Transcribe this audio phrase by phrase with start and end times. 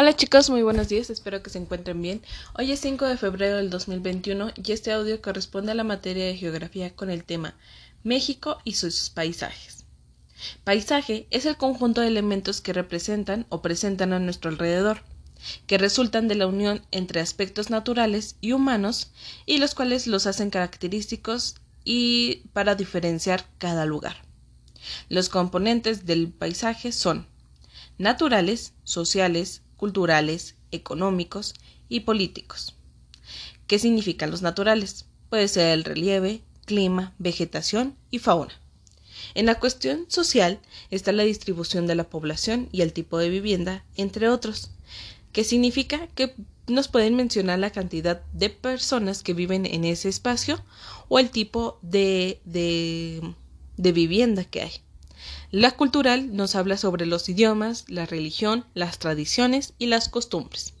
[0.00, 2.22] Hola chicos, muy buenos días, espero que se encuentren bien.
[2.56, 6.36] Hoy es 5 de febrero del 2021 y este audio corresponde a la materia de
[6.36, 7.56] geografía con el tema
[8.04, 9.86] México y sus paisajes.
[10.62, 15.02] Paisaje es el conjunto de elementos que representan o presentan a nuestro alrededor,
[15.66, 19.10] que resultan de la unión entre aspectos naturales y humanos
[19.46, 24.14] y los cuales los hacen característicos y para diferenciar cada lugar.
[25.08, 27.26] Los componentes del paisaje son
[27.98, 31.54] naturales, sociales, culturales, económicos
[31.88, 32.74] y políticos.
[33.66, 35.06] ¿Qué significan los naturales?
[35.30, 38.52] Puede ser el relieve, clima, vegetación y fauna.
[39.34, 40.60] En la cuestión social
[40.90, 44.70] está la distribución de la población y el tipo de vivienda, entre otros,
[45.32, 46.34] ¿Qué significa que
[46.66, 50.62] nos pueden mencionar la cantidad de personas que viven en ese espacio
[51.08, 53.34] o el tipo de, de,
[53.76, 54.72] de vivienda que hay.
[55.50, 60.74] La cultural nos habla sobre los idiomas, la religión, las tradiciones y las costumbres.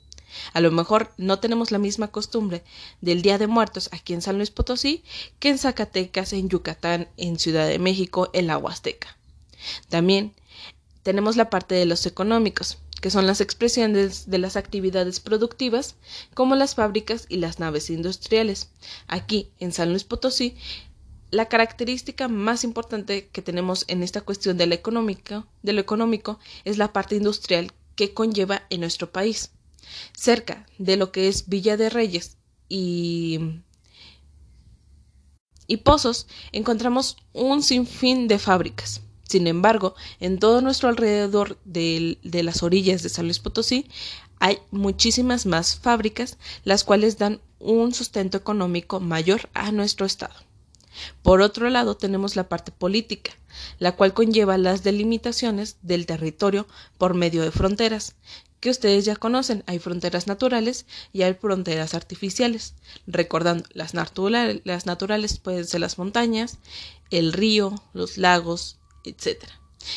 [0.52, 2.62] A lo mejor no tenemos la misma costumbre
[3.00, 5.02] del Día de Muertos aquí en San Luis Potosí
[5.38, 9.16] que en Zacatecas, en Yucatán, en Ciudad de México, en la Huasteca.
[9.88, 10.34] También
[11.02, 15.94] tenemos la parte de los económicos, que son las expresiones de las actividades productivas,
[16.34, 18.68] como las fábricas y las naves industriales.
[19.06, 20.56] Aquí, en San Luis Potosí,
[21.30, 26.38] la característica más importante que tenemos en esta cuestión de lo económico, de lo económico
[26.64, 29.50] es la parte industrial que conlleva en nuestro país.
[30.12, 32.36] Cerca de lo que es Villa de Reyes
[32.68, 33.60] y,
[35.66, 39.02] y Pozos encontramos un sinfín de fábricas.
[39.28, 43.86] Sin embargo, en todo nuestro alrededor de, de las orillas de San Luis Potosí
[44.40, 50.47] hay muchísimas más fábricas, las cuales dan un sustento económico mayor a nuestro estado.
[51.22, 53.32] Por otro lado, tenemos la parte política,
[53.78, 58.14] la cual conlleva las delimitaciones del territorio por medio de fronteras,
[58.60, 59.62] que ustedes ya conocen.
[59.66, 62.74] Hay fronteras naturales y hay fronteras artificiales.
[63.06, 66.58] Recordando, las, las naturales pueden ser las montañas,
[67.10, 69.44] el río, los lagos, etc.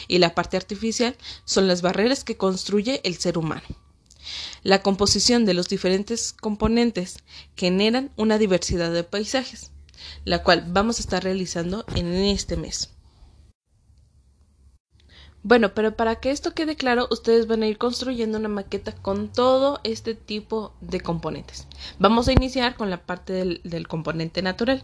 [0.07, 1.15] Y la parte artificial
[1.45, 3.65] son las barreras que construye el ser humano.
[4.61, 7.17] La composición de los diferentes componentes
[7.55, 9.70] generan una diversidad de paisajes
[10.25, 12.91] la cual vamos a estar realizando en este mes.
[15.43, 19.27] Bueno, pero para que esto quede claro, ustedes van a ir construyendo una maqueta con
[19.27, 21.67] todo este tipo de componentes.
[21.97, 24.83] Vamos a iniciar con la parte del, componente natural,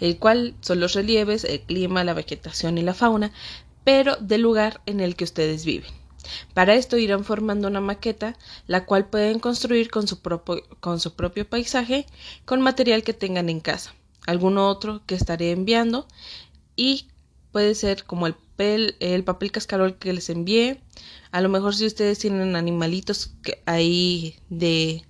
[0.00, 3.32] el cual son los relieves, el clima, la vegetación y la fauna,
[3.84, 5.90] pero del lugar en el que ustedes viven.
[6.52, 8.36] Para esto irán formando una maqueta,
[8.66, 10.20] la cual pueden construir con su
[11.14, 12.06] propio paisaje,
[12.44, 13.94] con material que tengan en casa
[14.26, 16.06] algún otro que estaré enviando
[16.76, 17.08] y
[17.52, 18.36] puede ser como el,
[19.00, 20.80] el papel cascarol que les envié.
[21.30, 25.04] A lo mejor si ustedes tienen animalitos que ahí de,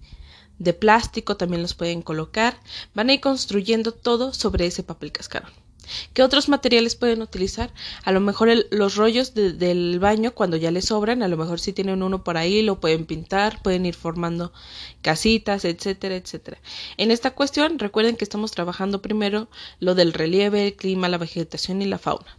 [0.58, 2.58] de plástico también los pueden colocar.
[2.94, 5.52] Van a ir construyendo todo sobre ese papel cascarol.
[6.12, 7.72] ¿Qué otros materiales pueden utilizar?
[8.04, 11.72] A lo mejor los rollos del baño cuando ya les sobran, a lo mejor si
[11.72, 14.52] tienen uno por ahí lo pueden pintar, pueden ir formando
[15.00, 16.58] casitas, etcétera, etcétera.
[16.96, 19.48] En esta cuestión recuerden que estamos trabajando primero
[19.80, 22.36] lo del relieve, el clima, la vegetación y la fauna.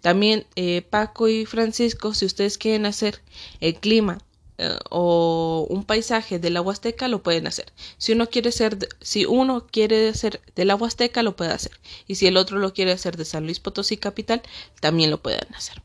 [0.00, 3.20] También eh, Paco y Francisco, si ustedes quieren hacer
[3.60, 4.18] el clima
[4.58, 7.72] eh, o un paisaje de la Huasteca lo pueden hacer.
[7.96, 11.72] Si uno quiere ser, si uno quiere hacer de la Huasteca lo puede hacer.
[12.06, 14.42] Y si el otro lo quiere hacer de San Luis Potosí capital,
[14.80, 15.82] también lo pueden hacer.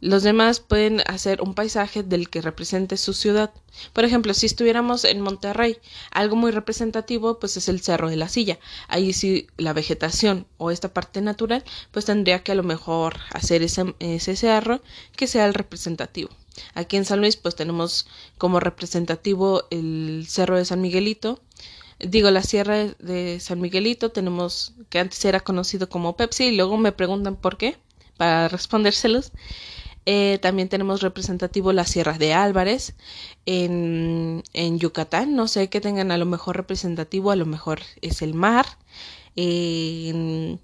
[0.00, 3.50] Los demás pueden hacer un paisaje del que represente su ciudad.
[3.92, 5.76] Por ejemplo, si estuviéramos en Monterrey,
[6.10, 8.58] algo muy representativo pues es el Cerro de la Silla.
[8.88, 13.62] Ahí sí la vegetación o esta parte natural pues tendría que a lo mejor hacer
[13.62, 14.80] ese, ese cerro
[15.16, 16.30] que sea el representativo.
[16.74, 18.06] Aquí en San Luis pues tenemos
[18.38, 21.40] como representativo el Cerro de San Miguelito,
[21.98, 26.76] digo la Sierra de San Miguelito, tenemos que antes era conocido como Pepsi y luego
[26.76, 27.76] me preguntan por qué,
[28.16, 29.32] para respondérselos.
[30.06, 32.94] Eh, también tenemos representativo la Sierra de Álvarez
[33.46, 35.36] en, en, Yucatán.
[35.36, 38.66] No sé qué tengan a lo mejor representativo, a lo mejor es el mar.
[39.36, 40.58] en,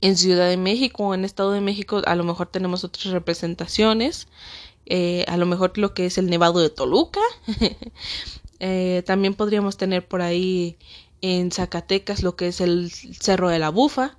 [0.00, 4.26] en, Ciudad de México o en Estado de México a lo mejor tenemos otras representaciones.
[4.86, 7.20] Eh, a lo mejor lo que es el Nevado de Toluca.
[8.60, 10.78] eh, también podríamos tener por ahí
[11.20, 14.16] en Zacatecas lo que es el Cerro de la Bufa.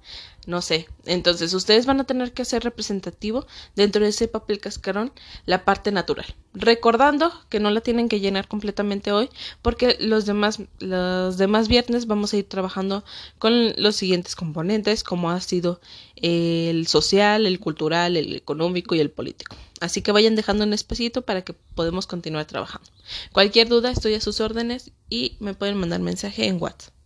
[0.48, 0.88] No sé.
[1.06, 3.46] Entonces, ustedes van a tener que hacer representativo
[3.76, 5.12] dentro de ese papel cascarón
[5.46, 6.26] la parte natural.
[6.54, 9.30] Recordando que no la tienen que llenar completamente hoy,
[9.62, 13.04] porque los demás, los demás viernes vamos a ir trabajando
[13.38, 15.82] con los siguientes componentes, como ha sido
[16.16, 19.56] el social, el cultural, el económico y el político.
[19.82, 22.90] Así que vayan dejando un espacito para que podamos continuar trabajando.
[23.34, 26.94] Cualquier duda, estoy a sus órdenes y me pueden mandar mensaje en WhatsApp.